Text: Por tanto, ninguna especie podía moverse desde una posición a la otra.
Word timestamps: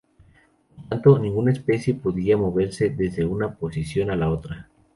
Por 0.73 0.83
tanto, 0.89 1.19
ninguna 1.19 1.51
especie 1.51 1.93
podía 1.93 2.35
moverse 2.35 2.89
desde 2.89 3.23
una 3.23 3.53
posición 3.53 4.09
a 4.09 4.15
la 4.15 4.31
otra. 4.31 4.67